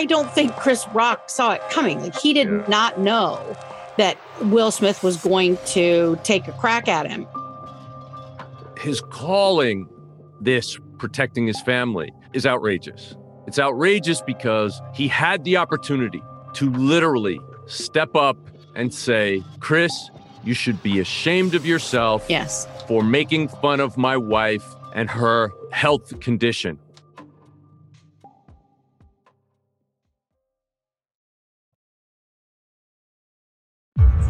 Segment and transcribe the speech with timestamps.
[0.00, 2.00] I don't think Chris Rock saw it coming.
[2.00, 2.64] Like he did Yeah.
[2.68, 3.38] not know
[3.98, 7.26] that Will Smith was going to take a crack at him.
[8.78, 9.86] His calling
[10.40, 13.14] this protecting his family is outrageous.
[13.46, 16.22] It's outrageous because he had the opportunity
[16.54, 18.38] to literally step up
[18.74, 19.92] and say, Chris,
[20.44, 22.66] you should be ashamed of yourself Yes.
[22.88, 24.64] for making fun of my wife
[24.94, 26.78] and her health condition.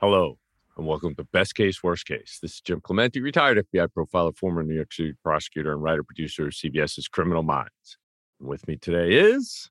[0.00, 0.38] Hello,
[0.76, 2.38] and welcome to Best Case, Worst Case.
[2.40, 6.46] This is Jim Clemente, retired FBI profiler, former New York City prosecutor, and writer producer
[6.46, 7.98] of CBS's Criminal Minds.
[8.38, 9.68] And with me today is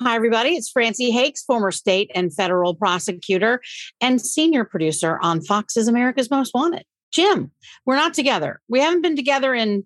[0.00, 0.50] Hi, everybody.
[0.50, 3.60] It's Francey Hakes, former state and federal prosecutor
[4.00, 6.84] and senior producer on Fox's America's Most Wanted.
[7.10, 7.50] Jim,
[7.84, 8.60] we're not together.
[8.68, 9.82] We haven't been together in,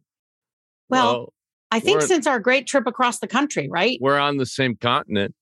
[0.90, 1.32] well,
[1.70, 3.96] I think since our great trip across the country, right?
[4.02, 5.34] we're on the same continent,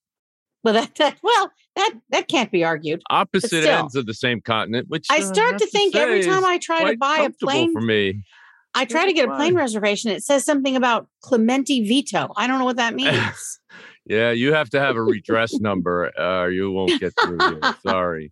[0.65, 3.03] Well, that, that well, that that can't be argued.
[3.11, 3.69] opposite still.
[3.69, 6.59] ends of the same continent, which I uh, start have to think every time I
[6.59, 8.23] try to buy a comfortable plane, for me.
[8.77, 10.11] I try to get a plane reservation.
[10.11, 12.33] It says something about Clemente veto.
[12.37, 13.61] I don't know what that means.
[14.07, 17.75] Yeah, you have to have a redress number, or you won't get through here.
[17.87, 18.29] Sorry.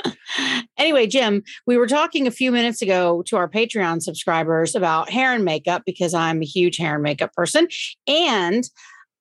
[0.76, 5.32] anyway, Jim, we were talking a few minutes ago to our Patreon subscribers about hair
[5.32, 7.68] and makeup because I'm a huge hair and makeup person.
[8.06, 8.68] And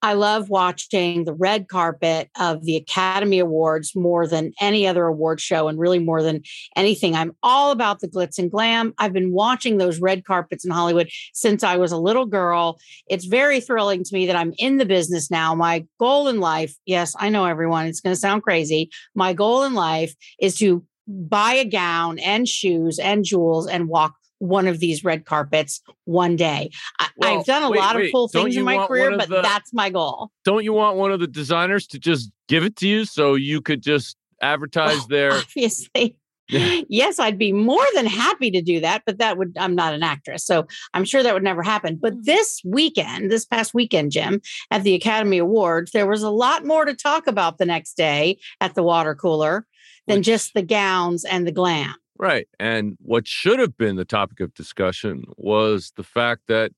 [0.01, 5.39] I love watching the red carpet of the Academy Awards more than any other award
[5.39, 6.41] show, and really more than
[6.75, 7.15] anything.
[7.15, 8.93] I'm all about the glitz and glam.
[8.97, 12.79] I've been watching those red carpets in Hollywood since I was a little girl.
[13.07, 15.53] It's very thrilling to me that I'm in the business now.
[15.55, 18.89] My goal in life, yes, I know everyone, it's going to sound crazy.
[19.15, 24.15] My goal in life is to buy a gown and shoes and jewels and walk
[24.41, 26.71] one of these red carpets one day.
[26.99, 29.29] I, Well, I've done a wait, lot wait, of cool things in my career, but
[29.29, 30.31] the- that's my goal.
[30.45, 33.61] Don't you want one of the designers to just give it to you so you
[33.61, 35.31] could just advertise their?
[35.37, 36.17] Obviously.
[36.49, 40.03] Yes, I'd be more than happy to do that, but that would, I'm not an
[40.03, 40.45] actress.
[40.45, 41.97] So I'm sure that would never happen.
[42.01, 42.23] But Mm.
[42.25, 46.83] this weekend, this past weekend, Jim, at the Academy Awards, there was a lot more
[46.83, 49.65] to talk about the next day at the water cooler
[50.07, 51.93] than Which- just the gowns and the glam.
[52.21, 52.47] Right.
[52.59, 56.71] And what should have been the topic of discussion was the fact that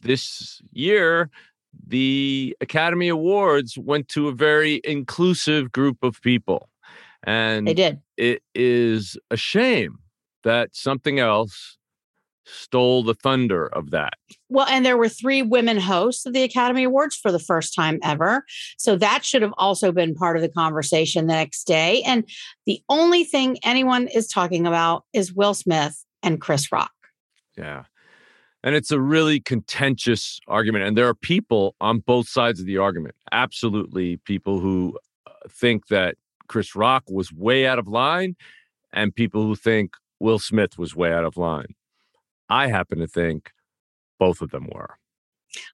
[0.00, 1.30] this year,
[1.86, 6.68] the Academy Awards went to a very inclusive group of people.
[7.22, 8.00] And They did.
[8.16, 10.00] it is a shame
[10.42, 11.78] that something else
[12.52, 14.14] stole the thunder of that.
[14.48, 17.98] Well, and there were three women hosts of the Academy Awards for the first time
[18.02, 18.44] ever.
[18.78, 22.02] So that should have also been part of the conversation the next day.
[22.02, 22.28] And
[22.66, 26.92] the only thing anyone is talking about is Will Smith and Chris Rock.
[27.56, 27.84] Yeah.
[28.62, 30.84] And it's a really contentious argument.
[30.84, 33.14] And there are people on both sides of the argument.
[33.32, 36.16] Absolutely, people who uh, think that
[36.48, 38.36] Chris Rock was way out of line,
[38.92, 41.74] and people who think Will Smith was way out of line.
[42.50, 43.50] I happen to think
[44.18, 44.96] both of them were.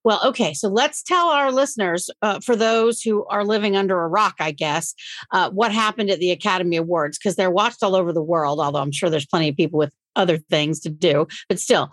[0.04, 0.54] Well, okay.
[0.54, 4.50] So let's tell our listeners, uh, for those who are living under a rock, I
[4.50, 4.94] guess,
[5.32, 8.81] uh, what happened at the Academy Awards, because they're watched all over the world, although
[8.81, 11.26] I'm sure there's plenty of people with other things to do.
[11.48, 11.91] But still,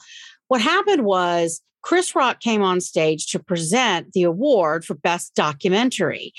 [0.47, 6.31] what happened was Chris Rock came on stage to present the award for Best Documentary.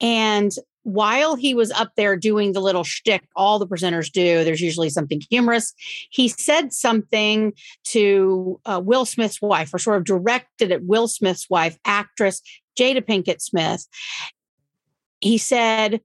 [0.00, 0.52] And
[0.84, 4.90] while he was up there doing the little shtick all the presenters do, there's usually
[4.90, 5.74] something humorous.
[6.10, 7.52] He said something
[7.84, 12.42] to uh, Will Smith's wife, or sort of directed at Will Smith's wife, actress
[12.78, 13.86] Jada Pinkett Smith.
[15.20, 16.00] He said,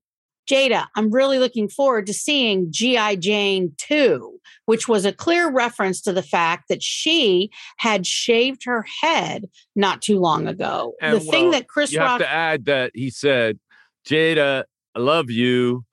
[0.48, 3.18] Jada, I'm really looking forward to seeing G.I.
[3.18, 8.86] Jane 2, which was a clear reference to the fact that she had shaved her
[9.02, 10.94] head not too long ago.
[11.02, 13.60] And, the thing that Chris you Rock, have to add that he said,
[14.08, 14.64] Jada,
[14.96, 15.84] I love you.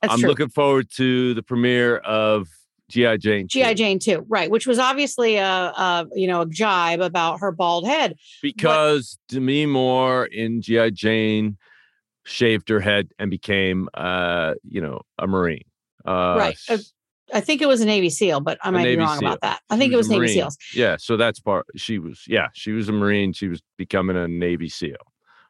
[0.00, 0.28] that's I'm true.
[0.28, 2.48] looking forward to the premiere of
[2.88, 3.16] G.I.
[3.16, 3.48] Jane.
[3.48, 4.50] GI Jane too, right?
[4.50, 8.16] Which was obviously a, a you know a jibe about her bald head.
[8.42, 11.56] because Demi Moore in GI Jane
[12.24, 15.64] shaved her head and became, uh, you know, a Marine.
[16.04, 16.58] Uh, Right.
[16.68, 16.78] Uh,
[17.34, 19.26] I think it was a Navy SEAL, but I A might be wrong SEAL.
[19.28, 19.60] about that.
[19.70, 20.58] I She think it was Navy SEALs.
[20.74, 21.64] Yeah, so that's part.
[21.76, 23.32] She was, yeah, she was a Marine.
[23.32, 24.96] She was becoming a Navy SEAL.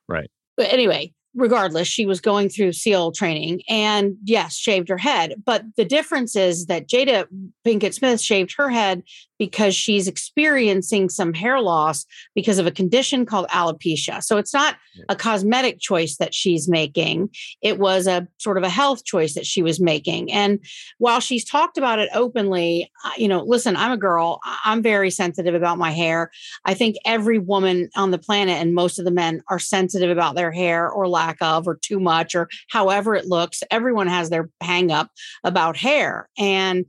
[0.08, 0.30] Right.
[0.56, 5.34] But anyway, regardless, she was going through SEAL training and yes, shaved her head.
[5.44, 7.26] But the difference is that Jada
[7.64, 9.02] Pinkett Smith shaved her head
[9.42, 14.22] because she's experiencing some hair loss because of a condition called alopecia.
[14.22, 14.76] So it's not
[15.08, 17.28] a cosmetic choice that she's making,
[17.60, 20.30] it was a sort of a health choice that she was making.
[20.30, 20.60] And
[20.98, 25.10] while she's talked about it openly, uh, you know, listen, I'm a girl, I'm very
[25.10, 26.30] sensitive about my hair.
[26.64, 30.36] I think every woman on the planet and most of the men are sensitive about
[30.36, 33.64] their hair or lack of or too much or however it looks.
[33.72, 35.10] Everyone has their hang up
[35.42, 36.28] about hair.
[36.38, 36.84] And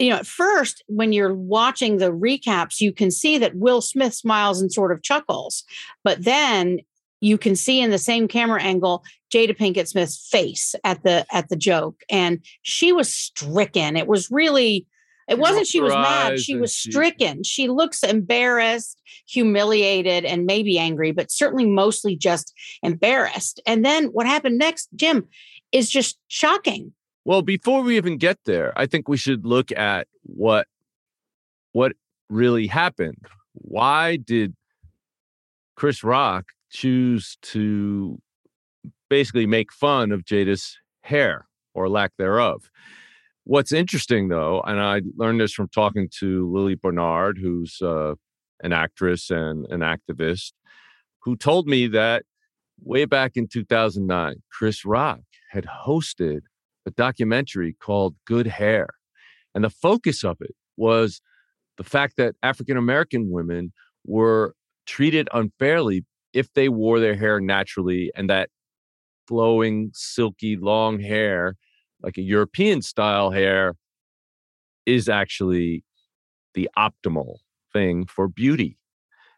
[0.00, 4.14] you know, at first, when you're watching the recaps, you can see that Will Smith
[4.14, 5.62] smiles and sort of chuckles.
[6.02, 6.80] But then
[7.20, 11.50] you can see in the same camera angle Jada Pinkett Smith's face at the at
[11.50, 12.02] the joke.
[12.08, 13.96] And she was stricken.
[13.96, 14.86] It was really
[15.28, 17.44] it wasn't she was mad, she was stricken.
[17.44, 22.52] She looks embarrassed, humiliated, and maybe angry, but certainly mostly just
[22.82, 23.60] embarrassed.
[23.66, 25.28] And then what happened next, Jim,
[25.70, 26.92] is just shocking.
[27.24, 30.66] Well, before we even get there, I think we should look at what
[31.72, 31.92] what
[32.28, 33.26] really happened.
[33.52, 34.54] Why did
[35.76, 38.20] Chris Rock choose to
[39.08, 42.70] basically make fun of Jada's hair or lack thereof?
[43.44, 48.14] What's interesting, though, and I learned this from talking to Lili Bernard, who's uh,
[48.62, 50.52] an actress and an activist,
[51.20, 52.24] who told me that
[52.82, 55.20] way back in 2009, Chris Rock
[55.50, 56.40] had hosted
[56.90, 58.88] a documentary called Good Hair.
[59.54, 61.20] And the focus of it was
[61.76, 63.72] the fact that African American women
[64.04, 64.54] were
[64.86, 68.50] treated unfairly if they wore their hair naturally and that
[69.26, 71.56] flowing, silky, long hair
[72.02, 73.74] like a European style hair
[74.86, 75.84] is actually
[76.54, 77.36] the optimal
[77.72, 78.78] thing for beauty.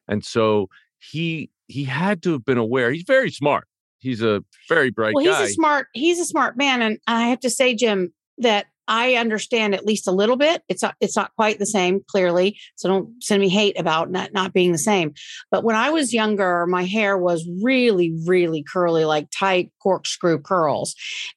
[0.09, 0.69] And so
[0.99, 2.93] he he had to have been aware.
[2.93, 3.67] He's very smart.
[4.03, 5.43] He's a very bright well, guy.
[5.43, 9.15] he's a smart he's a smart man and I have to say Jim that I
[9.15, 10.63] understand at least a little bit.
[10.69, 12.59] It's not, it's not quite the same, clearly.
[12.77, 15.15] So don't send me hate about not, not being the same.
[15.51, 20.95] But when I was younger, my hair was really, really curly, like tight corkscrew curls.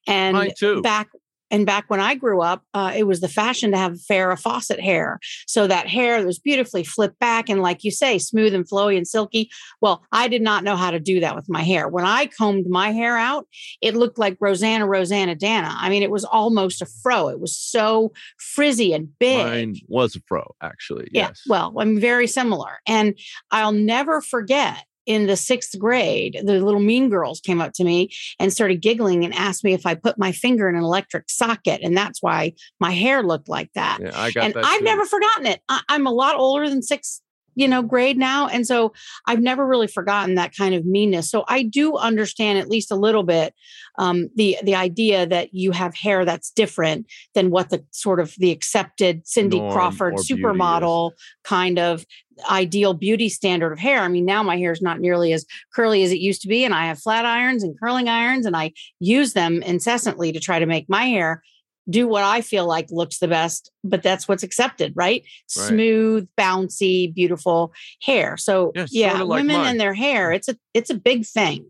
[0.07, 1.09] And back
[1.51, 4.80] and back when I grew up, uh, it was the fashion to have Farrah Fawcett
[4.80, 5.19] hair.
[5.47, 9.07] So that hair was beautifully flipped back and, like you say, smooth and flowy and
[9.07, 9.50] silky.
[9.81, 11.88] Well, I did not know how to do that with my hair.
[11.88, 13.47] When I combed my hair out,
[13.81, 15.75] it looked like Rosanna Rosanna Dana.
[15.77, 17.30] I mean, it was almost a fro.
[17.30, 19.45] It was so frizzy and big.
[19.45, 21.09] Mine was a fro, actually.
[21.12, 21.27] Yeah.
[21.27, 21.41] Yes.
[21.48, 22.80] Well, I'm very similar.
[22.88, 23.18] And
[23.51, 28.09] I'll never forget in the sixth grade, the little mean girls came up to me
[28.39, 31.81] and started giggling and asked me if I put my finger in an electric socket.
[31.83, 33.99] And that's why my hair looked like that.
[34.01, 34.65] yeah, I got and that.
[34.65, 34.85] I've too.
[34.85, 35.61] never forgotten it.
[35.69, 37.21] I, I'm a lot older than sixth,
[37.55, 38.47] you know, grade now.
[38.47, 38.93] And so
[39.25, 41.29] I've never really forgotten that kind of meanness.
[41.29, 43.53] So I do understand at least a little bit
[43.97, 48.35] um, the the idea that you have hair that's different than what the sort of
[48.37, 51.11] the accepted Cindy Norm Crawford supermodel
[51.43, 52.05] kind of
[52.49, 54.01] ideal beauty standard of hair.
[54.01, 56.65] I mean, now my hair is not nearly as curly as it used to be,
[56.65, 60.59] and I have flat irons and curling irons, and I use them incessantly to try
[60.59, 61.41] to make my hair
[61.89, 65.21] do what I feel like looks the best, but that's what's accepted, right?
[65.57, 65.67] Right.
[65.67, 68.37] Smooth, bouncy, beautiful hair.
[68.37, 69.67] So Yeah, yeah, sorta like women mine.
[69.71, 71.65] and their hair, it's a it's a big thing.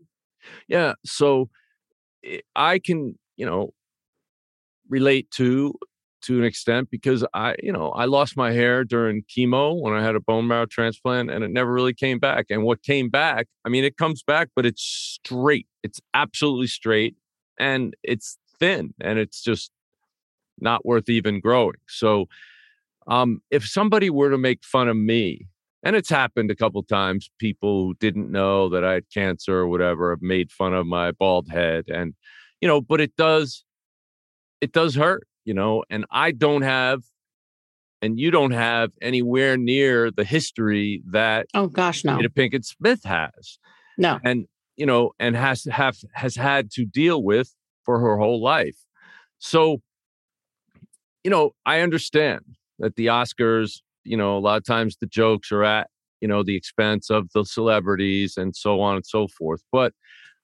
[0.68, 0.94] Yeah.
[1.06, 1.50] So
[2.24, 3.74] eh, I can, you know,
[4.90, 5.74] relate to
[6.24, 10.02] to an extent because I, you know, I lost my hair during chemo when I
[10.04, 12.48] had a bone marrow transplant and it never really came back.
[12.50, 15.68] And what came back, I mean, it comes back, but it's straight.
[15.84, 17.16] It's absolutely straight
[17.60, 19.70] and it's thin and it's just
[20.60, 21.76] not worth even growing.
[21.88, 22.28] So
[23.08, 25.46] um if somebody were to make fun of me
[25.84, 29.68] and it's happened a couple times people who didn't know that i had cancer or
[29.68, 32.16] whatever have made fun of my bald head and
[32.62, 33.64] you know but it does
[34.60, 37.04] it does hurt you know and i don't have
[38.02, 42.18] and you don't have anywhere near the history that Oh gosh, no.
[42.18, 43.60] Jada Pinkett Smith has
[44.00, 44.20] No.
[44.24, 44.48] and
[44.78, 48.78] you know and has have has had to deal with for her whole life
[49.38, 49.82] so
[51.26, 52.42] you know i understand
[52.80, 55.90] that the oscars you know a lot of times the jokes are at
[56.22, 59.92] you know the expense of the celebrities and so on and so forth but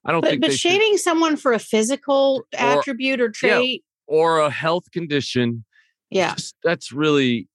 [0.04, 3.84] i don't But think but they should- shaving someone for a physical attribute or trait,
[4.08, 5.64] or a health condition
[6.10, 6.34] yeah.
[6.34, 7.48] just- that's really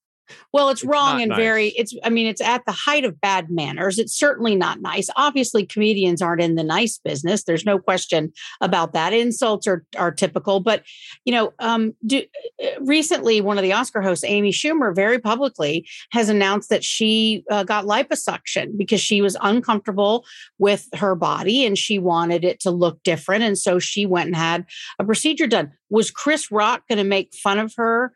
[0.53, 1.37] Well, it's, It's wrong and nice.
[1.37, 3.99] very it's I mean it's at the height of bad manners.
[3.99, 5.09] It's certainly not nice.
[5.15, 7.43] Obviously comedians aren't in the nice business.
[7.43, 8.31] There's no question
[8.61, 9.13] about that.
[9.13, 10.83] Insults are are typical, but
[11.25, 12.23] you know, um do,
[12.63, 17.43] uh, recently one of the Oscar hosts Amy Schumer very publicly has announced that she
[17.49, 20.25] uh, got liposuction because she was uncomfortable
[20.57, 24.35] with her body and she wanted it to look different and so she went and
[24.35, 24.65] had
[24.99, 25.71] a procedure done.
[25.89, 28.13] Was Chris Rock going to make fun of her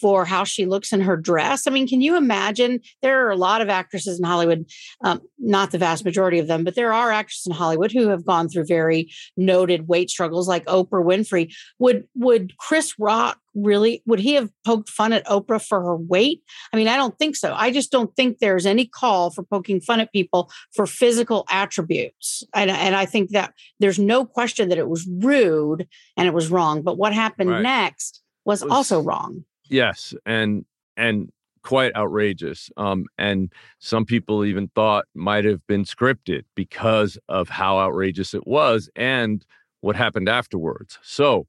[0.00, 1.66] for how she looks in her dress.
[1.66, 2.80] I mean, can you imagine?
[3.02, 4.66] There are a lot of actresses in Hollywood,
[5.02, 8.24] um, not the vast majority of them, but there are actresses in Hollywood who have
[8.24, 11.52] gone through very noted weight struggles, like Oprah Winfrey.
[11.78, 14.02] Would would Chris Rock really?
[14.06, 16.42] Would he have poked fun at Oprah for her weight?
[16.72, 17.54] I mean, I don't think so.
[17.54, 22.42] I just don't think there's any call for poking fun at people for physical attributes,
[22.54, 25.86] and and I think that there's no question that it was rude
[26.16, 26.82] and it was wrong.
[26.82, 27.62] But what happened Right.
[27.62, 29.44] next was Was- also wrong.
[29.68, 30.64] Yes, and
[30.96, 31.30] and
[31.62, 32.70] quite outrageous.
[32.76, 38.46] Um, and some people even thought might have been scripted because of how outrageous it
[38.46, 39.44] was and
[39.80, 40.98] what happened afterwards.
[41.02, 41.46] So,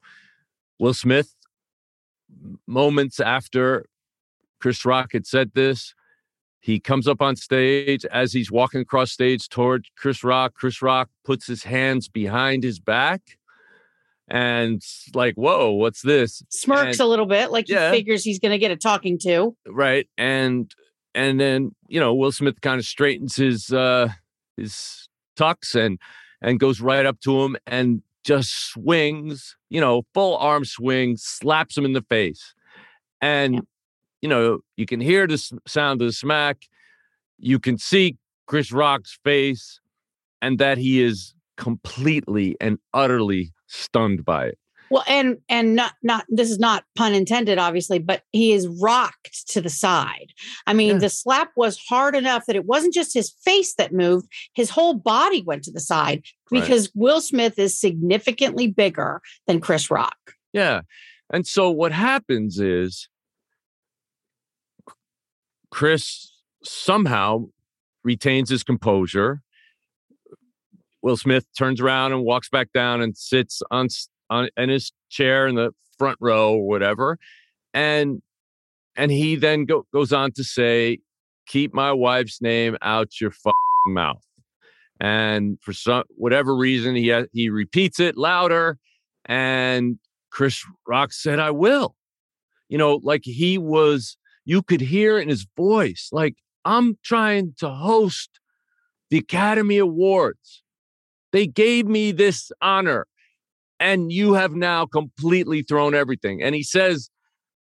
[0.80, 1.36] Will Smith,
[2.66, 3.86] moments after
[4.60, 5.94] Chris Rock had said this,
[6.60, 10.56] he comes up on stage as he's walking across stage toward Chris Rock.
[10.56, 13.38] Chris Rock puts his hands behind his back
[14.28, 14.82] and
[15.14, 16.42] like, whoa, what's this?
[16.50, 17.92] smirks And- a little bit like Yeah.
[17.92, 20.74] he figures he's going to get a talking to right and
[21.14, 24.10] and then you know will smith kind of straightens his uh
[24.58, 26.00] his tux and
[26.42, 31.78] and goes right up to him and just swings you know full arm swing slaps
[31.78, 32.54] him in the face
[33.22, 33.60] and Yeah.
[34.22, 36.64] you know you can hear the sound of the smack
[37.38, 38.18] you can see
[38.48, 39.80] chris rock's face
[40.42, 44.58] and that he is completely and utterly stunned by it
[44.92, 49.48] well and and not not this is not pun intended obviously but he is rocked
[49.48, 50.32] to the side
[50.68, 50.98] i mean Yeah.
[51.00, 54.94] the slap was hard enough that it wasn't just his face that moved his whole
[54.94, 56.62] body went to the side Right.
[56.62, 60.18] because will smith is significantly bigger than chris rock
[60.54, 60.82] Yeah.
[61.32, 63.10] And so what happens is
[65.72, 66.32] Chris
[66.64, 67.46] somehow
[68.04, 69.42] retains his composure.
[71.06, 73.90] Will Smith turns around and walks back down and sits on,
[74.32, 75.70] on in his chair in the
[76.00, 77.20] front row or whatever.
[77.76, 78.24] And
[78.96, 80.98] and he then go, goes on to say,
[81.46, 83.32] keep my wife's name out your
[83.86, 84.26] mouth.
[85.00, 88.80] And for some whatever reason, he he repeats it louder.
[89.26, 90.00] And
[90.32, 91.96] Chris Rock said, I will.
[92.68, 97.70] You know, like he was, you could hear in his voice, like, I'm trying to
[97.70, 98.40] host
[99.12, 100.64] the Academy Awards.
[101.36, 103.08] They gave me this honor,
[103.78, 106.42] and you have now completely thrown everything.
[106.42, 107.10] And he says,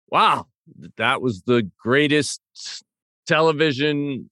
[0.10, 0.48] Wow,
[0.98, 2.42] that was the greatest
[3.26, 4.30] television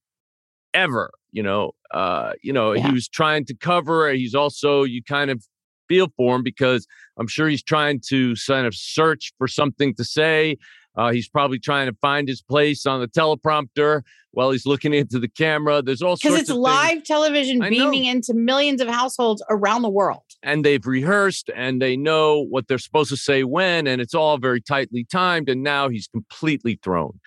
[0.73, 1.11] ever.
[1.31, 2.87] You know, uh, you know, Yeah.
[2.87, 4.11] he was trying to cover.
[4.11, 5.41] He's also you kind of
[5.87, 6.85] feel for him because
[7.17, 10.57] I'm sure he's trying to kind of search for something to say.
[10.95, 15.19] Uh, he's probably trying to find his place on the teleprompter while he's looking into
[15.19, 15.81] the camera.
[15.81, 16.59] There's all because it's of things.
[16.59, 18.11] live television I beaming know.
[18.11, 22.77] into millions of households around the world and they've rehearsed and they know what they're
[22.77, 25.49] supposed to say when, and it's all very tightly timed.
[25.49, 27.19] And now he's completely thrown.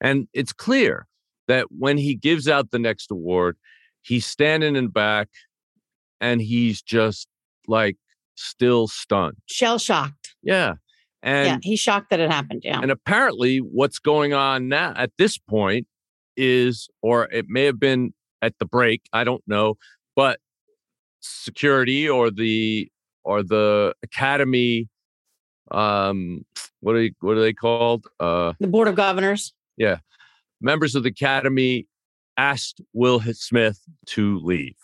[0.00, 1.06] And it's clear
[1.48, 3.56] that when he gives out the next award,
[4.02, 5.28] he's standing in back
[6.20, 7.28] and he's just
[7.66, 7.96] like
[8.34, 9.36] still stunned.
[9.46, 10.74] shell shocked Yeah.
[11.22, 15.10] And yeah he's shocked that it happened yeah and apparently, what's going on now at
[15.18, 15.86] this point
[16.36, 19.76] is, or it may have been at the break, I don't know,
[20.16, 20.40] but
[21.20, 22.90] security or the
[23.22, 24.88] or the academy,
[25.70, 26.46] um,
[26.80, 28.06] what are what are they called?
[28.18, 29.98] Uh, the board of governors yeah
[30.60, 31.86] members of the academy
[32.36, 34.76] asked Will Smith to leave,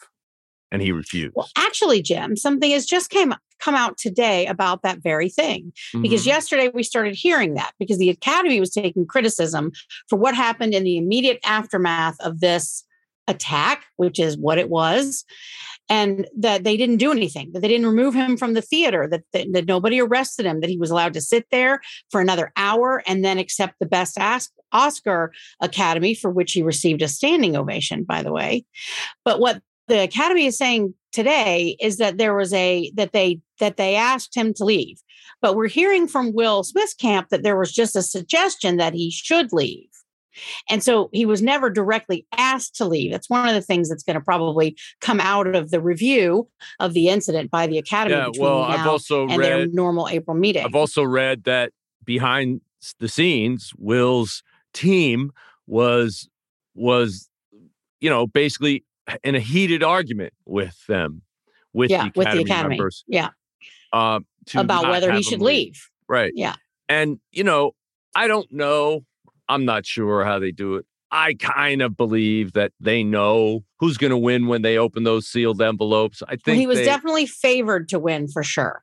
[0.71, 1.35] and he refused.
[1.37, 5.73] Well, actually, Jim, something has just came come out today about that very thing.
[6.03, 6.27] Because Mhm.
[6.27, 9.73] yesterday we started hearing that because the Academy was taking criticism
[10.09, 12.85] for what happened in the immediate aftermath of this
[13.29, 15.25] attack, which is what it was,
[15.89, 19.23] and that they didn't do anything, that they didn't remove him from the theater, that,
[19.33, 23.03] that, that nobody arrested him, that he was allowed to sit there for another hour
[23.07, 24.17] and then accept the Best
[24.73, 28.65] Oscar Academy, for which he received a standing ovation, by the way.
[29.25, 33.77] But what the Academy is saying today is that there was a that they that
[33.77, 35.01] they asked him to leave.
[35.43, 39.11] But we're hearing from will smith's camp that there was just a suggestion that he
[39.11, 39.89] should leave.
[40.69, 43.11] And so he was never directly asked to leave.
[43.11, 46.93] That's one of the things that's going to probably come out of the review of
[46.93, 48.43] the incident by the academy yeah.
[48.43, 50.65] Well, I've also and their read normal april meeting.
[50.65, 51.73] I've also read that
[52.05, 52.61] behind
[52.99, 54.43] the scenes, Will's
[54.75, 55.33] team
[55.67, 56.29] was
[56.75, 57.29] was
[58.01, 58.85] you know basically
[59.23, 61.23] in a heated argument with them
[61.73, 62.77] with yeah, the with academy the academy.
[62.77, 63.29] members Yeah,
[63.93, 64.21] uh,
[64.55, 65.89] about whether he should him leave.
[66.09, 66.33] Right.
[66.35, 66.55] Yeah.
[66.89, 67.73] And you know,
[68.15, 69.05] I don't know.
[69.49, 70.87] I'm not sure how they do it.
[71.11, 75.27] I kind of believe that they know who's going to win when they open those
[75.29, 76.23] sealed envelopes.
[76.27, 78.83] I think Well, he was they- definitely favored to win for sure.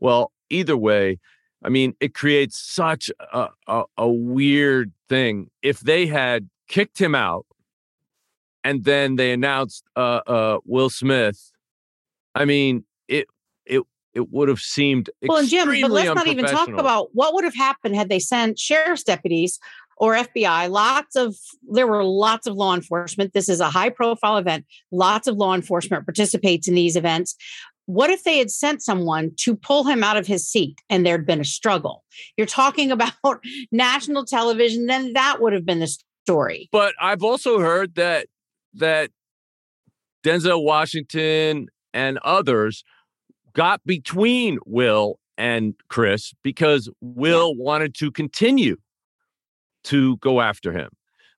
[0.00, 1.18] well, either way,
[1.64, 5.48] I mean, it creates such a, a, a weird thing.
[5.62, 7.46] If they had kicked him out
[8.64, 11.52] and then they announced uh, uh, Will Smith,
[12.34, 13.28] I mean, it
[13.66, 13.82] it
[14.14, 17.44] it would have seemed Well, and Jim, but let's not even talk about what would
[17.44, 19.60] have happened had they sent sheriff's deputies
[19.98, 20.70] or FBI.
[20.70, 21.36] Lots of
[21.70, 23.34] there were lots of law enforcement.
[23.34, 24.64] This is a high profile event.
[24.90, 27.36] Lots of law enforcement participates in these events.
[27.86, 31.26] What if they had sent someone to pull him out of his seat and there'd
[31.26, 32.02] been a struggle?
[32.38, 33.12] You're talking about
[33.70, 35.94] national television, then that would have been the
[36.24, 36.68] story.
[36.72, 38.26] But I've also heard that
[38.74, 39.10] that
[40.24, 42.84] Denzel Washington and others
[43.52, 48.76] got between Will and Chris because Will wanted to continue
[49.84, 50.90] to go after him.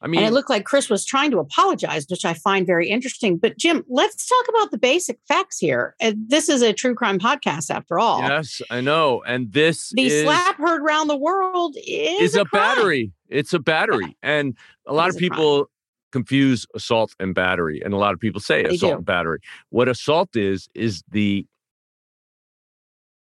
[0.02, 2.88] I mean, and it looked like Chris was trying to apologize, which I find very
[2.88, 3.38] interesting.
[3.38, 5.96] But Jim, let's talk about the basic facts here.
[6.28, 8.20] This is a true crime podcast, after all.
[8.20, 9.22] yes, I know.
[9.26, 12.76] And this The is, slap heard around the world is, is a, crime.
[12.76, 13.12] battery.
[13.30, 14.16] It's a battery.
[14.22, 14.54] And
[14.86, 15.70] a lot of a people
[16.16, 17.80] confuse assault and battery.
[17.84, 18.96] And a lot of people say They assault do.
[18.96, 19.40] and battery.
[19.70, 21.46] What assault is, is the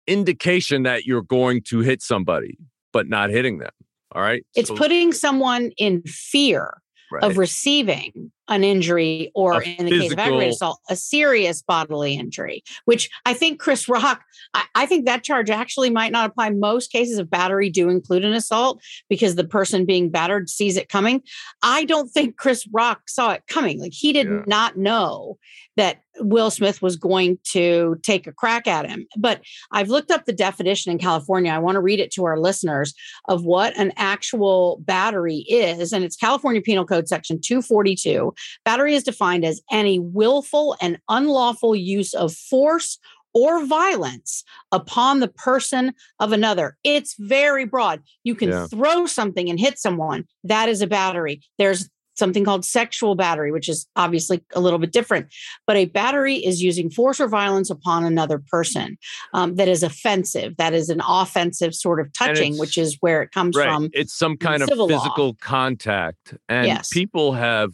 [0.07, 2.57] indication that you're going to hit somebody,
[2.93, 3.71] but not hitting them.
[4.11, 4.45] All right.
[4.55, 6.77] It's So- putting someone in fear
[7.11, 7.23] right.
[7.23, 12.15] of receiving an injury or, A in the case of aggravated assault, a serious bodily
[12.15, 14.23] injury, which I think Chris Rock,
[14.53, 16.49] I, I think that charge actually might not apply.
[16.51, 20.89] Most cases of battery do include an assault because the person being battered sees it
[20.89, 21.21] coming.
[21.63, 23.79] I don't think Chris Rock saw it coming.
[23.79, 24.43] Like he did Yeah.
[24.47, 25.37] not know
[25.77, 29.05] that Will Smith was going to take a crack at him.
[29.17, 31.51] But I've looked up the definition in California.
[31.51, 32.93] I want to read it to our listeners
[33.27, 35.91] of what an actual battery is.
[35.91, 38.33] And it's California Penal Code Section 242.
[38.63, 42.97] Battery is defined as any willful and unlawful use of force
[43.33, 46.77] or violence upon the person of another.
[46.85, 48.01] It's very broad.
[48.23, 48.67] You can Yeah.
[48.67, 50.23] throw something and hit someone.
[50.45, 51.41] That is a battery.
[51.57, 55.27] There's something called sexual battery, which is obviously a little bit different.
[55.67, 58.97] But a battery is using force or violence upon another person
[59.33, 60.55] um, that is offensive.
[60.55, 63.65] That is an offensive sort of touching, which is where it comes right.
[63.65, 63.89] from.
[63.91, 64.97] it's some kind of civil law.
[64.97, 66.35] physical contact.
[66.47, 66.87] And Yes.
[66.87, 67.73] people have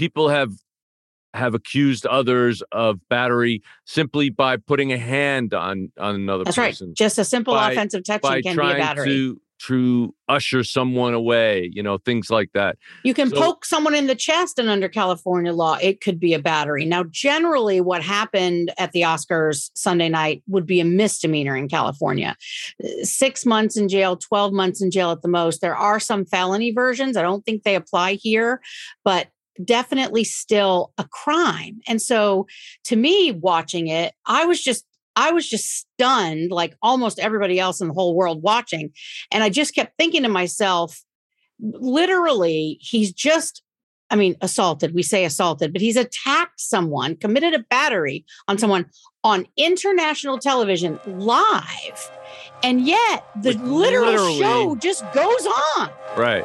[0.00, 0.50] people have
[1.34, 6.80] have accused others of battery simply by putting a hand on on another That's right.
[6.94, 9.06] Just a simple by- offensive touching can be a trying battery.
[9.08, 12.78] to to usher someone away, you know, things like that.
[13.04, 16.32] You can So- poke someone in the chest, and under California law, it could be
[16.32, 16.86] a battery.
[16.86, 22.36] Now, generally, what happened at the Oscars Sunday night would be a misdemeanor in California
[23.02, 25.60] six months in jail, 12 months in jail at the most.
[25.60, 27.18] There are some felony versions.
[27.18, 28.62] I don't think they apply here,
[29.04, 29.28] but
[29.64, 31.80] definitely still a crime.
[31.86, 32.46] And so,
[32.84, 34.84] to me, watching it, I was just
[35.16, 38.90] I was just stunned, like almost everybody else in the whole world watching.
[39.30, 41.02] And I just kept thinking to myself,
[41.60, 43.62] literally, he's just,
[44.08, 44.94] I mean, assaulted.
[44.94, 48.86] We say assaulted, but he's attacked someone, committed a battery on someone
[49.24, 52.10] on international television live.
[52.62, 55.90] And yet the literal literally- show just goes on.
[56.16, 56.44] Right.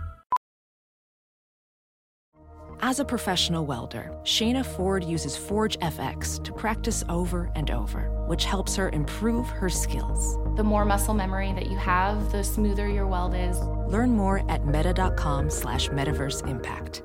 [2.83, 8.43] As a professional welder, Shayna Ford uses Forge FX to practice over and over, which
[8.45, 10.35] helps her improve her skills.
[10.57, 13.59] The more muscle memory that you have, the smoother your weld is.
[13.87, 17.03] Learn more at meta.com slash metaverse impact.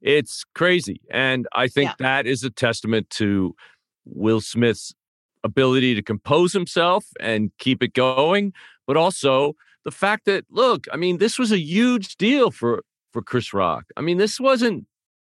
[0.00, 1.00] It's crazy.
[1.10, 1.94] And I think Yeah.
[1.98, 3.56] that is a testament to
[4.04, 4.94] Will Smith's
[5.42, 8.52] ability to compose himself and keep it going,
[8.86, 9.54] but also
[9.86, 13.84] the fact that look, I mean, this was a huge deal for for Chris Rock.
[13.96, 14.84] I mean, this wasn't,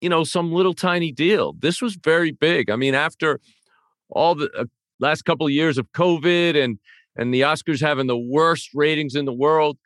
[0.01, 1.55] you know, some little tiny deal.
[1.59, 2.71] This was very big.
[2.71, 3.41] I mean, after
[4.09, 4.65] all the uh,
[5.01, 6.79] last couple of years of COVID and
[7.17, 9.79] and the Oscars having the worst ratings in the world,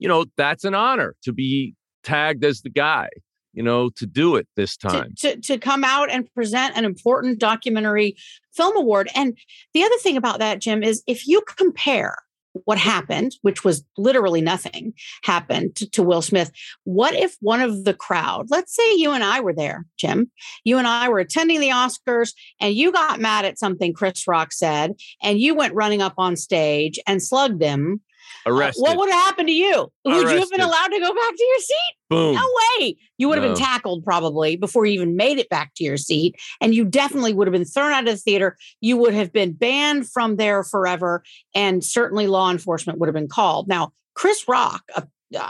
[0.00, 3.08] you know, that's an honor to be tagged as the guy,
[3.52, 5.14] you know, to do it this time.
[5.18, 8.16] To, to, to come out and present an important documentary
[8.52, 9.10] film award.
[9.14, 9.38] And
[9.74, 12.16] the other thing about that, Jim, is if you compare
[12.64, 16.50] what happened, which was literally nothing, happened to, to, Will Smith.
[16.84, 20.30] What if one of the crowd, let's say you and I were there, Jim,
[20.64, 24.52] you and I were attending the Oscars and you got mad at something Chris Rock
[24.52, 28.00] said and you went running up on stage and slugged him
[28.46, 28.82] Arrested.
[28.82, 29.90] what would have happened to you?
[30.04, 31.94] Would you have been allowed to go back to your seat?
[32.10, 32.34] Boom.
[32.34, 32.42] No
[32.80, 32.96] way.
[33.18, 33.54] You would have No.
[33.54, 36.36] been tackled probably before you even made it back to your seat.
[36.60, 38.56] And you definitely would have been thrown out of the theater.
[38.80, 41.22] You would have been banned from there forever.
[41.54, 43.68] And certainly law enforcement would have been called.
[43.68, 45.02] Now, Chris Rock, uh,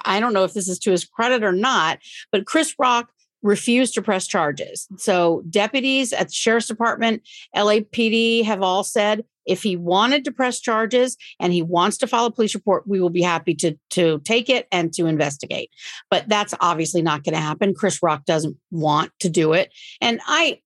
[0.05, 1.99] I don't know if this is to his credit or not,
[2.33, 3.11] but Chris Rock
[3.43, 4.89] refused to press charges.
[4.97, 7.23] So deputies at the sheriff's department,
[7.55, 12.27] LAPD have all said if he wanted to press charges and he wants to file
[12.27, 15.71] a police report, we will be happy to to take it and to investigate.
[16.11, 17.75] But that's obviously not going to happen.
[17.75, 19.73] Chris Rock doesn't want to do it.
[20.01, 20.61] And I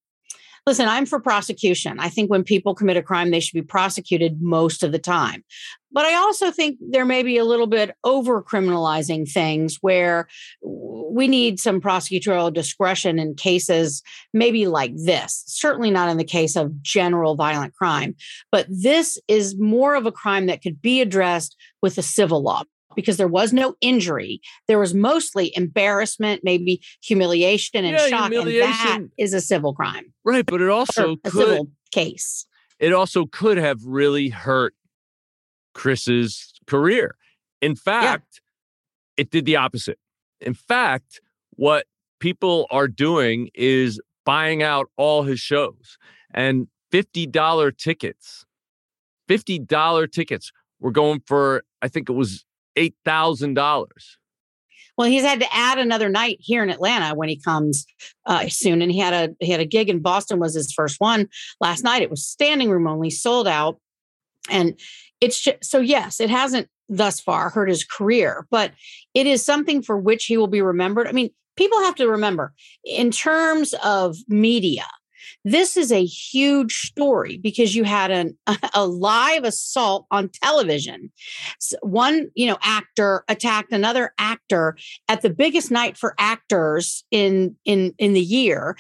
[0.67, 1.99] listen, I'm for prosecution.
[1.99, 5.45] I think when people commit a crime, they should be prosecuted most of the time.
[5.91, 10.29] But I also think there may be a little bit over criminalizing things where
[10.63, 15.45] we need some prosecutorial discretion in cases maybe like this.
[15.47, 18.15] Certainly not in the case of general violent crime,
[18.51, 22.63] but this is more of a crime that could be addressed with the civil law
[22.95, 24.41] because there was no injury.
[24.69, 28.33] There was mostly embarrassment, maybe humiliation and Yeah, shock.
[28.33, 29.13] And that humiliation.
[29.19, 30.13] is a civil crime.
[30.25, 32.47] Right, but it also a could civil case.
[32.79, 34.75] it also could have really hurt
[35.75, 37.17] Chris's career.
[37.61, 38.41] In fact,
[39.17, 39.99] it did the opposite.
[40.41, 41.87] In fact, what
[42.21, 45.97] people are doing is buying out all his shows
[46.33, 48.45] and $50 tickets.
[49.29, 52.45] $50 tickets were going for, I think it was
[52.77, 53.87] $8,000.
[54.99, 57.87] Well, he's had to add another night here in Atlanta when he comes
[58.27, 61.01] uh, soon, and he had a he had a gig in Boston was his first
[61.01, 61.29] one
[61.61, 62.03] last night.
[62.03, 63.79] It was standing room only, sold out,
[64.51, 64.79] and
[65.21, 68.73] it's just, so yes, it hasn't thus far hurt his career, but
[69.15, 71.09] it is something for which he will be remembered.
[71.09, 72.53] I mean, people have to remember
[72.85, 74.85] in terms of media.
[75.45, 78.37] This is a huge story because you had an,
[78.75, 81.13] a live assault on television.
[81.83, 84.77] One, you know, actor attacked another actor
[85.09, 88.77] at the biggest night for actors in in in the year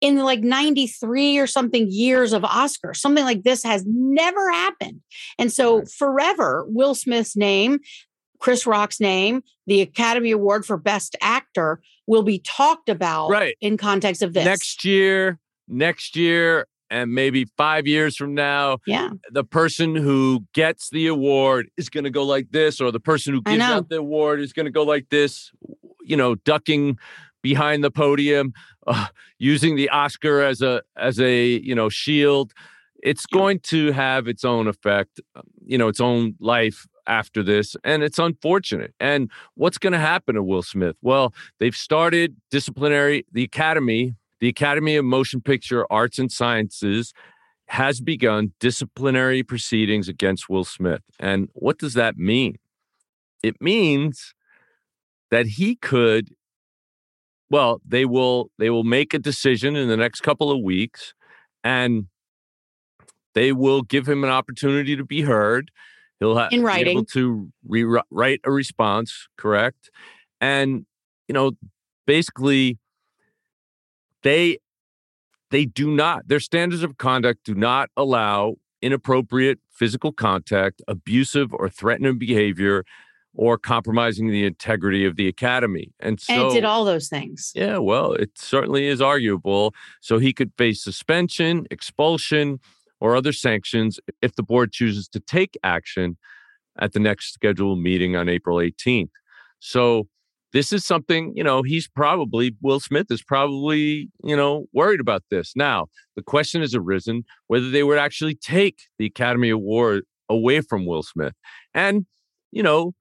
[0.00, 2.96] in like 93 or something years of Oscars.
[2.96, 5.00] Something like this has never happened.
[5.38, 7.80] And so forever Will Smith's name,
[8.38, 13.56] Chris Rock's name, the Academy Award for Best Actor will be talked about Right.
[13.60, 14.44] in context of this.
[14.44, 19.10] Next year, next year, and maybe five years from now, Yeah.
[19.30, 23.34] the person who gets the award is going to go like this, or the person
[23.34, 25.50] who gives out the award is going to go like this,
[26.04, 26.98] you know, ducking
[27.42, 28.52] behind the podium,
[28.86, 29.06] uh,
[29.38, 32.52] using the Oscar as a as a you know shield.
[33.02, 37.76] It's going to have its own effect, um, you know, its own life after this,
[37.84, 38.94] and it's unfortunate.
[38.98, 40.96] And what's going to happen to Will Smith?
[41.02, 43.26] Well, they've started disciplinary.
[43.32, 47.12] The Academy, the Academy of Motion Picture Arts and Sciences,
[47.68, 51.02] has begun disciplinary proceedings against Will Smith.
[51.18, 52.58] And what does that mean?
[53.42, 54.34] It means
[55.30, 56.30] that he could
[57.48, 61.14] well, they will they will make a decision in the next couple of weeks
[61.62, 62.06] and
[63.34, 65.70] they will give him an opportunity to be heard.
[66.18, 67.06] He'll have In be able writing.
[67.12, 69.90] to re- write a response, correct?
[70.40, 70.86] And
[71.28, 71.52] you know,
[72.06, 72.78] basically
[74.26, 74.58] they
[75.50, 81.68] they do not their standards of conduct do not allow inappropriate physical contact abusive or
[81.68, 82.84] threatening behavior
[83.34, 85.92] or compromising the integrity of the academy.
[86.00, 87.52] And so and it did all those things.
[87.54, 89.74] yeah well it certainly is arguable.
[90.00, 92.60] So he could face suspension expulsion
[93.00, 96.16] or other sanctions if the board chooses to take action
[96.78, 99.10] at the next scheduled meeting on april 18th
[99.60, 100.08] so
[100.56, 105.22] this is something you know he's probably will smith is probably you know worried about
[105.30, 105.52] this.
[105.54, 110.86] Now the question has arisen whether they would actually take the academy award away from
[110.86, 111.34] will smith.
[111.74, 112.06] And
[112.52, 112.94] you know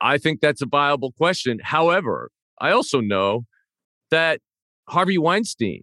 [0.00, 1.58] i think that's a viable question.
[1.64, 3.44] However i also know
[4.12, 4.40] that
[4.88, 5.82] harvey weinstein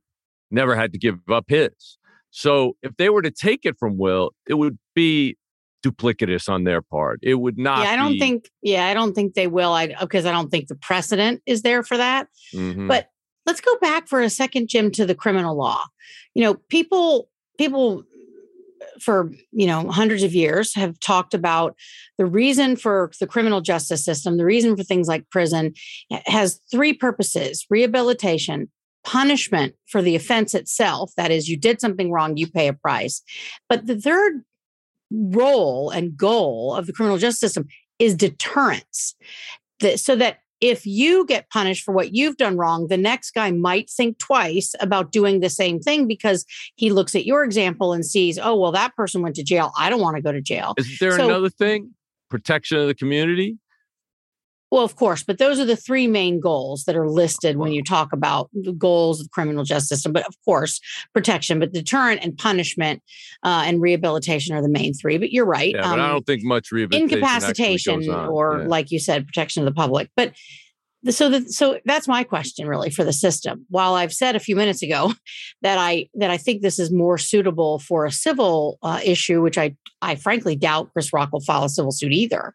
[0.50, 1.98] never had to give up his.
[2.32, 5.36] So if they were to take it from will it would be
[5.84, 7.20] duplicitous on their part.
[7.24, 7.84] It would not.
[7.84, 8.50] Yeah, I don't be- think.
[8.62, 9.72] Yeah, I don't think they will.
[9.72, 12.28] I because I don't think the precedent is there for that.
[12.54, 12.88] Mhm.
[12.88, 13.10] But
[13.46, 15.84] let's go back for a second, Jim, to the criminal law.
[16.34, 18.04] You know, people people
[19.02, 21.76] for you know hundreds of years have talked about
[22.18, 25.74] the reason for the criminal justice system the reason for things like prison
[26.26, 28.70] has three purposes rehabilitation
[29.04, 33.22] punishment for the offense itself that is you did something wrong you pay a price
[33.70, 34.44] but the third
[35.12, 37.66] role and goal of the criminal justice system
[38.00, 39.16] is deterrence
[39.80, 43.52] that, so that if you get punished for what you've done wrong, the next guy
[43.52, 48.04] might think twice about doing the same thing because he looks at your example and
[48.06, 49.72] sees, oh, well, that person went to jail.
[49.78, 50.74] I don't want to go to jail.
[50.78, 51.92] Is there So- another thing?
[52.30, 53.58] Protection of the community.
[54.70, 57.84] Well, of course, but those are the three main goals that are listed when you
[57.84, 60.12] talk about the goals of the criminal justice system.
[60.12, 60.82] But of course,
[61.14, 63.02] protection, but deterrent and punishment
[63.44, 65.18] uh, and rehabilitation are the main three.
[65.18, 65.74] But you're right.
[65.74, 67.18] Yeah, but I um, don't think much rehabilitation.
[67.18, 68.68] incapacitation or Yeah.
[68.68, 70.34] like you said protection of the public but
[71.12, 73.66] so the, so that's my question really for the system.
[73.70, 75.14] While i've said a few minutes ago
[75.62, 79.58] that i that i think this is more suitable for a civil uh, issue which
[79.58, 82.54] i i frankly doubt chris rock will file a civil suit either.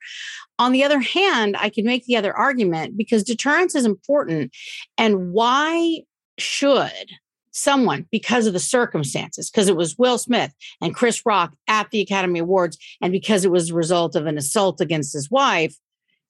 [0.59, 4.53] On the other hand i can make the other argument because deterrence is important.
[4.99, 6.03] And why
[6.39, 7.11] should
[7.53, 12.01] someone because of the circumstances because it was will smith and chris rock at the
[12.01, 15.77] academy awards and because it was a result of an assault against his wife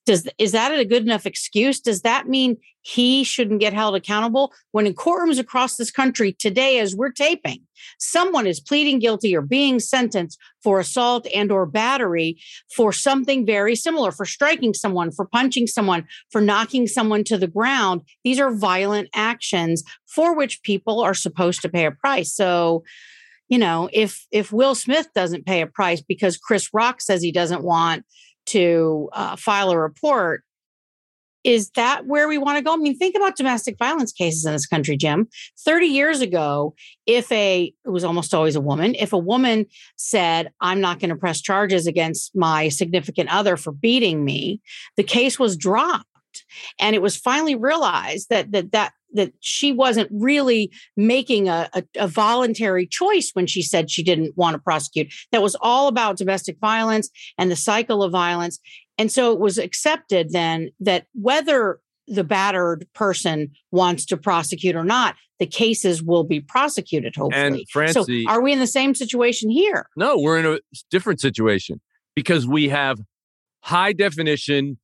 [0.04, 1.80] does is that a good enough excuse?
[1.80, 4.52] Does that mean he shouldn't get held accountable?
[4.72, 7.60] When in courtrooms across this country today as we're taping
[7.98, 12.38] someone is pleading guilty or being sentenced for assault and or battery
[12.74, 17.48] for something very similar for striking someone for punching someone for knocking someone to the
[17.48, 18.02] ground.
[18.24, 22.32] These are violent actions for which people are supposed to pay a price.
[22.34, 22.82] So
[23.48, 27.32] you know if if will smith doesn't pay a price because chris rock says he
[27.32, 28.04] doesn't want
[28.52, 30.42] to uh, file a report
[31.44, 32.72] is that where we want to go?
[32.72, 35.28] I mean think about domestic violence cases in this country jim.
[35.64, 36.74] 30 years ago
[37.06, 41.10] if a it was almost always a woman if a woman said i'm not going
[41.10, 44.60] to press charges against my significant other for beating me
[44.96, 46.06] the case was dropped.
[46.78, 51.82] And it was finally realized that that that that she wasn't really making a, a,
[51.96, 55.12] a voluntary choice when she said she didn't want to prosecute.
[55.32, 58.58] That was all about domestic violence and the cycle of violence.
[58.98, 64.84] And so it was accepted then that whether the battered person wants to prosecute or
[64.84, 67.66] not the cases will be prosecuted hopefully.
[67.72, 69.88] Francey- so are we in the same situation here?
[69.96, 70.58] No, we're in a
[70.90, 71.80] different situation
[72.14, 73.00] because we have
[73.60, 74.78] high definition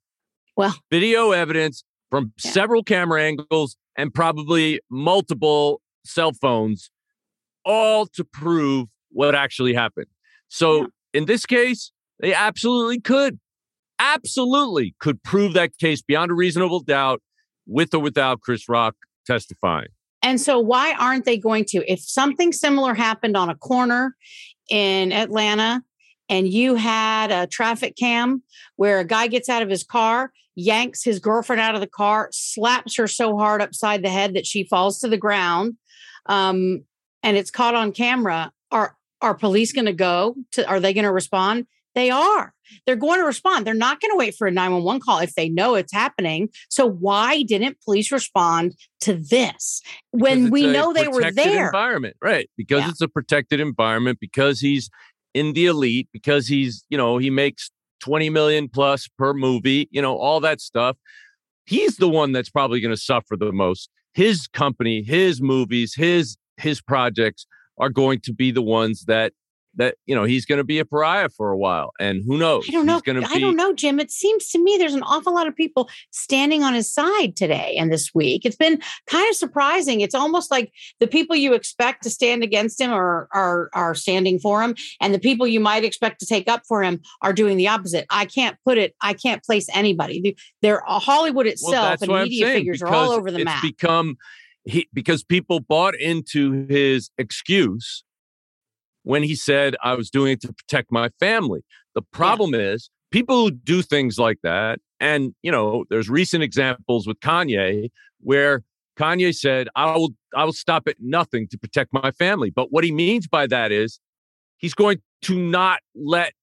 [0.56, 6.90] well video evidence from several camera angles and probably multiple cell phones,
[7.66, 10.06] all to prove what actually happened.
[10.46, 13.38] So in this case, they absolutely could,
[13.98, 17.20] absolutely could prove that case beyond a reasonable doubt
[17.66, 18.94] with or without Chris Rock
[19.26, 19.88] testifying.
[20.22, 21.84] And so, why aren't they going to?
[21.90, 24.16] If something similar happened on a corner
[24.68, 25.82] in Atlanta
[26.28, 28.42] and you had a traffic cam
[28.76, 32.28] where a guy gets out of his car, yanks his girlfriend out of the car,
[32.32, 35.76] slaps her so hard upside the head that she falls to the ground,
[36.26, 36.84] um,
[37.22, 40.68] and it's caught on camera, are are police going to go to?
[40.68, 41.66] Are they going to respond?
[41.94, 42.54] They are.
[42.86, 43.66] They're going to respond.
[43.66, 46.50] They're not going to wait for a 911 call if they know it's happening.
[46.68, 49.80] So why didn't police respond to this
[50.12, 51.66] when we know they were there?
[51.66, 52.48] Environment, right?
[52.56, 52.90] Because Yeah.
[52.90, 54.18] it's a protected environment.
[54.20, 54.90] Because he's
[55.34, 56.08] in the elite.
[56.12, 59.88] Because he's, you know, he makes twenty million plus per movie.
[59.90, 60.96] You know, all that stuff.
[61.64, 63.90] He's the one that's probably going to suffer the most.
[64.14, 67.46] His company, his movies, his his projects
[67.78, 69.32] are going to be the ones that
[69.78, 71.92] that you know he's going to be a pariah for a while.
[71.98, 72.66] And who knows?
[72.68, 73.00] I don't know.
[73.00, 73.24] Be.
[73.24, 73.98] I don't know, Jim.
[73.98, 77.76] It seems to me there's an awful lot of people standing on his side today
[77.78, 78.44] and this week.
[78.44, 80.00] It's been kind of surprising.
[80.00, 84.38] It's almost like the people you expect to stand against him are are are standing
[84.38, 87.56] for him, and the people you might expect to take up for him are doing
[87.56, 88.04] the opposite.
[88.10, 88.94] I can't put it.
[89.00, 90.36] I can't place anybody.
[90.60, 93.62] They're uh, Hollywood itself and media saying, figures are all over the it's map.
[93.62, 94.16] become
[94.64, 98.04] he because people bought into his excuse
[99.08, 101.64] when he said I was doing it to protect my family.
[101.94, 107.06] The problem is people who do things like that, and you know, there's recent examples
[107.06, 107.88] with Kanye
[108.20, 108.64] where
[108.98, 112.50] Kanye said, I will I will stop at nothing to protect my family.
[112.50, 113.98] But what he means by that is
[114.58, 116.34] he's going to not let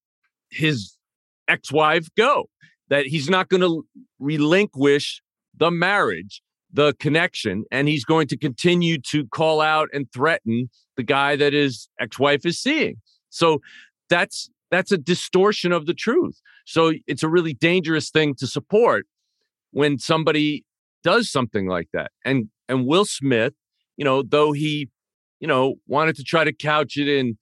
[0.50, 0.98] his
[1.48, 2.46] ex-wife go.
[2.90, 3.86] That he's not going to
[4.18, 5.22] relinquish
[5.56, 6.42] the marriage,
[6.76, 11.54] the connection, and he's going to continue to call out and threaten the guy that
[11.54, 12.98] his ex-wife is seeing.
[13.30, 13.62] So
[14.10, 16.42] that's that's a distortion of the truth.
[16.66, 19.06] So it's a really dangerous thing to support
[19.72, 20.66] when somebody
[21.04, 22.12] does something like that.
[22.26, 23.54] And and Will Smith,
[23.96, 24.90] you know, though he,
[25.40, 27.38] you know, wanted to try to couch it in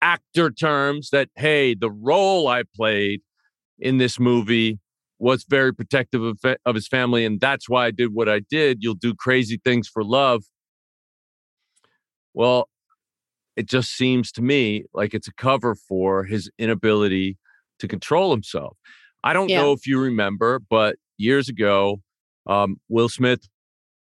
[0.00, 3.20] actor terms that hey, the role I played
[3.78, 4.78] in this movie
[5.18, 8.78] was very protective of, of his family and that's why I did what I did.
[8.82, 10.44] You'll do crazy things for love.
[12.34, 12.68] Well,
[13.56, 17.36] it just seems to me like it's a cover for his inability
[17.80, 18.76] to control himself.
[19.24, 19.62] I don't Yeah.
[19.62, 22.00] know if you remember, but years ago,
[22.46, 23.48] um, Will Smith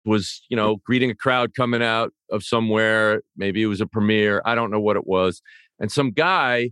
[0.06, 3.24] was, you know, greeting a crowd coming out of somewhere.
[3.36, 4.42] Maybe it was a premiere.
[4.46, 5.42] I don't know what it was.
[5.80, 6.72] And some guy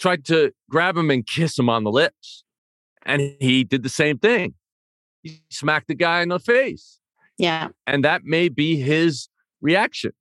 [0.00, 2.44] tried to grab him and kiss him on the lips.
[3.10, 4.54] And he did the same thing.
[5.22, 6.98] He smacked the guy in the face
[7.38, 7.68] Yeah.
[7.86, 9.28] and that may be his
[9.60, 10.12] reaction.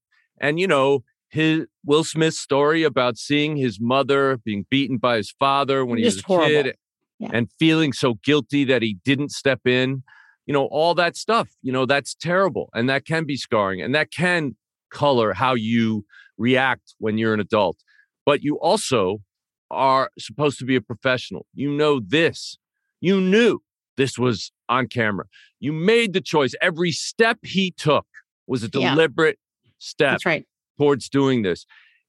[0.41, 5.31] And you know, his Will Smith's story about seeing his mother being beaten by his
[5.31, 6.63] father when he was Just a horrible.
[6.63, 6.75] kid
[7.19, 7.29] Yeah.
[7.33, 10.03] and feeling so guilty that he didn't step in,
[10.45, 13.93] you know, all that stuff, you know, that's terrible and that can be scarring and
[13.95, 14.55] that can
[14.89, 16.05] color how you
[16.37, 17.77] react when you're an adult.
[18.25, 19.21] But you also
[19.69, 21.45] are supposed to be a professional.
[21.53, 22.57] You know this.
[23.01, 23.59] You knew
[23.97, 25.25] this was on camera.
[25.59, 26.53] You made the choice.
[26.61, 28.05] Every step he took
[28.47, 28.91] was a Yeah.
[28.91, 29.39] deliberate
[29.77, 30.45] step That's right.
[30.77, 31.65] towards doing this.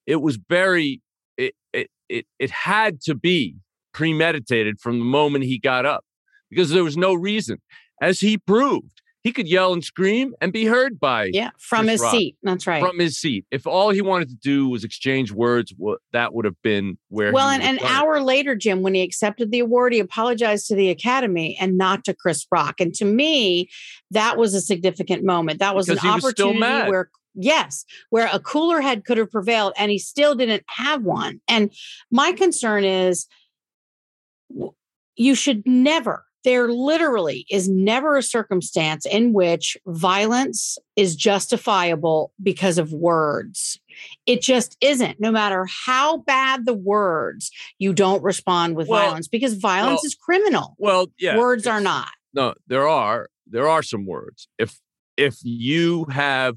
[0.06, 1.00] It was very
[1.36, 3.56] it it it, it had to be
[3.92, 6.04] premeditated from the moment he got up
[6.48, 7.58] because there was no reason.
[8.00, 11.50] As he proved, he could yell and scream and be heard by Yeah.
[11.58, 12.10] From Chris his Rock.
[12.12, 12.36] seat.
[12.42, 12.82] That's right.
[12.82, 13.44] from his seat.
[13.50, 15.74] If all he wanted to do was exchange words,
[16.12, 17.32] that would have been where.
[17.32, 20.74] well, and an done hour later, Jim, when he accepted the award, he apologized to
[20.74, 22.80] the Academy and not to Chris Rock.
[22.80, 23.68] And to me,
[24.10, 25.58] that was a significant moment.
[25.58, 29.74] That was Because an was opportunity where, yes, where a cooler head could have prevailed,
[29.76, 31.40] and he still didn't have one.
[31.46, 31.70] And
[32.10, 33.26] my concern is,
[35.16, 36.24] you should never.
[36.44, 43.78] There literally is never a circumstance in which violence is justifiable because of words.
[44.26, 45.20] It just isn't.
[45.20, 50.06] No matter how bad the words, you don't respond with Well- violence because violence well,
[50.06, 50.76] is criminal.
[50.78, 52.10] Well, yeah, words are not.
[52.32, 54.48] No, there are there are some words.
[54.58, 54.80] If
[55.16, 56.56] if you have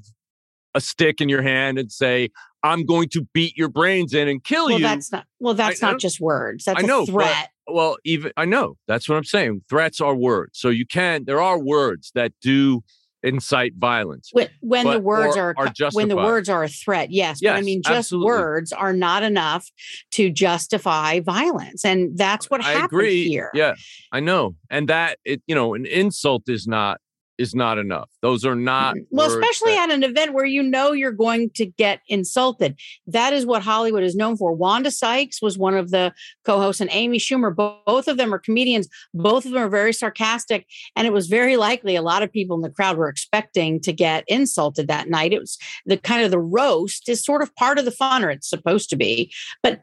[0.74, 2.30] a stick in your hand and say,
[2.64, 5.26] "I'm going to beat your brains in and kill Well, you," that's not.
[5.38, 6.64] Well, that's I not don't- just words.
[6.64, 7.50] That's I know, a but- threat.
[7.68, 9.62] well, even I know that's what I'm saying.
[9.68, 11.24] Threats are words, so you can.
[11.24, 12.82] There are words that do
[13.22, 14.28] incite violence.
[14.32, 17.40] When, when the words or are, are when the words are a threat, yes.
[17.42, 18.26] but I mean, just absolutely.
[18.26, 19.70] words are not enough
[20.10, 23.26] to justify violence, and that's what I happened agree.
[23.28, 23.50] here.
[23.54, 23.76] Yeah,
[24.12, 27.00] I know, and that it, you know, an insult is not
[27.38, 28.08] is not enough.
[28.22, 31.12] Those are not mm, Well, words especially that- at an event where you know you're
[31.12, 32.78] going to get insulted.
[33.06, 34.52] That is what Hollywood is known for.
[34.52, 36.12] Wanda Sykes was one of the
[36.44, 37.54] co hosts, and Amy Schumer.
[37.54, 38.88] Both of them are comedians.
[39.12, 40.66] Both of them are very sarcastic.
[40.96, 43.92] And it was very likely a lot of people in the crowd were expecting to
[43.92, 45.32] get insulted that night.
[45.32, 48.30] It was the kind of the roast is sort of part of the fun, or
[48.30, 49.32] it's supposed to be.
[49.62, 49.80] But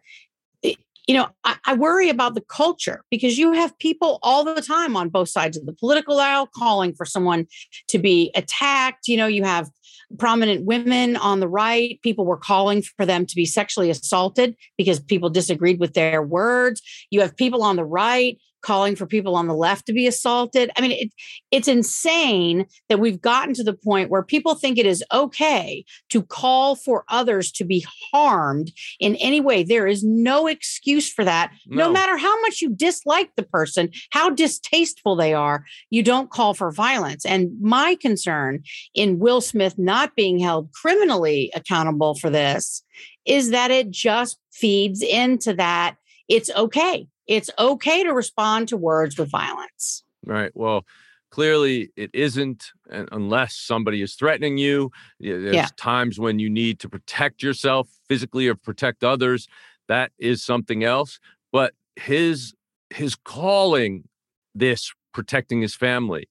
[1.08, 4.96] you know, I, I worry about the culture because you have people all the time
[4.96, 7.48] on both sides of the political aisle calling for someone
[7.88, 9.08] to be attacked.
[9.08, 9.70] You know, you have
[10.18, 12.00] prominent women on the right.
[12.02, 16.82] People were calling for them to be sexually assaulted because people disagreed with their words.
[17.10, 20.71] You have people on the right calling for people on the left to be assaulted.
[20.78, 21.12] I mean, it,
[21.52, 26.21] it's insane that we've gotten to the point where people think it is okay to
[26.21, 29.63] call for others to be harmed in any way.
[29.63, 31.52] There is no excuse for that.
[31.67, 31.93] No, No.
[31.93, 36.71] matter how much you dislike the person, how distasteful they are, you don't call for
[36.71, 37.26] violence.
[37.26, 42.84] And my concern in Will Smith not being held criminally accountable for this
[43.26, 45.95] is that it just feeds into that
[46.28, 47.08] it's okay.
[47.28, 50.04] It's okay to respond to words with violence.
[50.26, 50.52] Right.
[50.54, 50.86] Well,
[51.30, 54.92] clearly it isn't unless somebody is threatening you.
[55.20, 55.68] There's Yeah.
[55.78, 59.48] times when you need to protect yourself physically or protect others.
[59.88, 61.20] That is something else.
[61.52, 62.54] But his
[62.90, 64.08] his calling
[64.54, 66.28] this protecting his family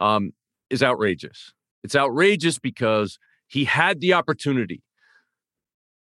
[0.00, 0.32] um,
[0.70, 1.52] is outrageous.
[1.82, 4.82] It's outrageous because he had the opportunity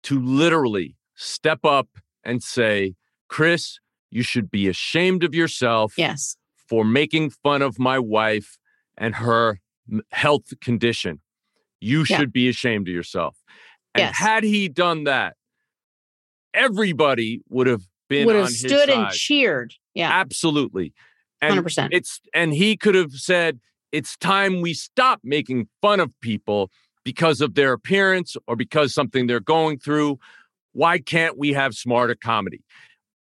[0.04, 1.88] to literally step up
[2.24, 2.94] and say,
[3.28, 3.78] Chris,
[4.14, 6.36] you should be ashamed of yourself Yes.
[6.68, 8.58] for making fun of my wife
[8.96, 9.60] and her
[10.12, 11.20] health condition.
[11.80, 12.18] You Yeah.
[12.18, 13.36] should be ashamed of yourself.
[13.92, 14.16] And Yes.
[14.16, 15.36] had he done that,
[16.54, 19.74] everybody would have been Would on have his stood and cheered.
[19.94, 20.10] Yeah.
[20.12, 20.92] Absolutely.
[21.40, 21.92] And 100%.
[21.92, 23.60] It's and he could have said,
[23.90, 26.70] "It's time we stop making fun of people
[27.04, 30.18] because of their appearance or because something they're going through.
[30.72, 32.62] Why can't we have smarter comedy?"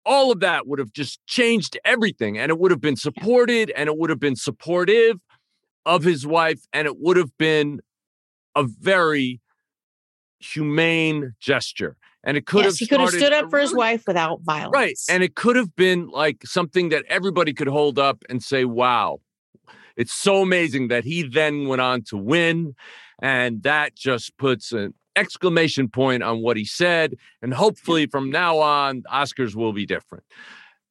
[0.04, 3.88] All of that would have just changed everything and it would have been supported and
[3.88, 5.18] it would have been supportive
[5.86, 7.80] of his wife and it would have been
[8.54, 9.40] a very
[10.38, 14.04] humane gesture and it could yes, have he could have stood up for his wife
[14.06, 14.72] without violence.
[14.74, 14.98] Right.
[15.08, 19.20] And it could have been like something that everybody could hold up and say, wow,
[19.96, 22.74] it's so amazing that he then went on to win.
[23.22, 27.16] And that just puts an exclamation point on what he said.
[27.42, 30.24] And hopefully from now on, Oscars will be different.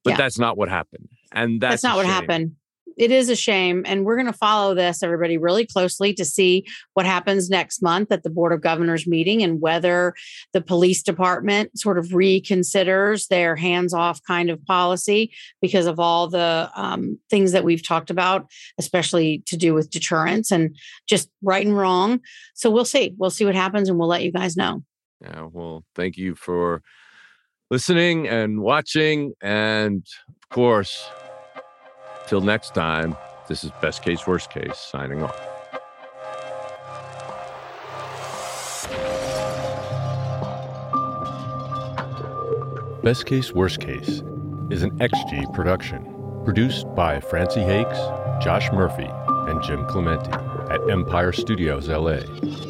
[0.04, 0.18] But Yeah.
[0.18, 1.10] that's not what happened.
[1.32, 2.56] And that's, that's, not what happened.
[3.00, 3.84] It is a shame.
[3.86, 8.12] And we're going to follow this, everybody, really closely to see what happens next month
[8.12, 10.14] at the Board of Governors meeting and whether
[10.52, 15.32] the police department sort of reconsiders their hands off kind of policy
[15.62, 18.48] because of all the um, things that we've talked about,
[18.78, 20.76] especially to do with deterrence and
[21.08, 22.20] just right and wrong.
[22.54, 23.16] So we'll see.
[23.18, 24.84] We'll see what happens and we'll let you guys know.
[25.22, 25.48] Yeah.
[25.50, 26.82] Well, thank you for
[27.72, 29.36] listening and watching.
[29.42, 31.10] And of course,
[32.30, 33.18] till next time,
[33.48, 35.36] this is Best Case, Worst Case signing off.
[43.02, 44.22] Best Case, Worst Case
[44.70, 46.06] is an XG production,
[46.46, 47.98] produced by Francey Hakes,
[48.44, 49.10] Josh Murphy,
[49.50, 50.32] and Jim Clemente
[50.70, 52.20] at Empire Studios LA.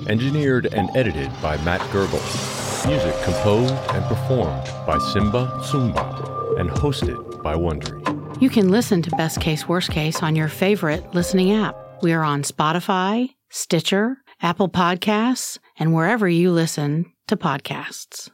[0.07, 2.87] Engineered and edited by Matt Gergel.
[2.87, 7.98] Music composed and performed by Simba Sumba and hosted by Wondery.
[8.39, 11.75] You can listen to Best Case, Worst Case on your favorite listening app.
[12.01, 18.29] We are on Spotify, Stitcher, Apple Podcasts, and wherever you listen to podcasts.